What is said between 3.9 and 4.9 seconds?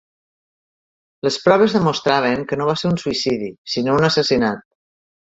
un assassinat.